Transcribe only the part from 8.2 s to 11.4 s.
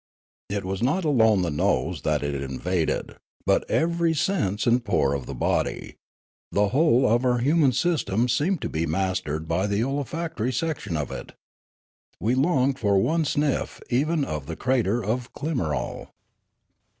seemed to be mastered by the olfactory section of it.